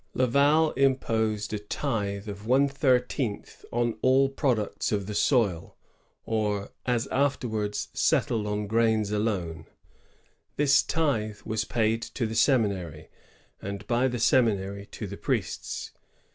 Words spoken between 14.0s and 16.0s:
the seminary to the priests.